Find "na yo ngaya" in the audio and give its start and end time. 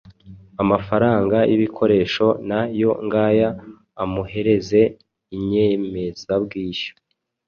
2.49-3.49